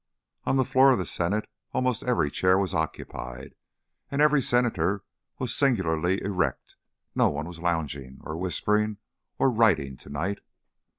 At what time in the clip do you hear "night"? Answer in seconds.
10.09-10.39